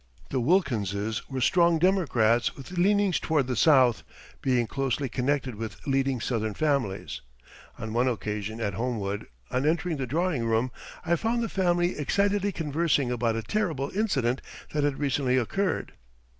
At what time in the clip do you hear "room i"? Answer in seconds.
10.43-11.15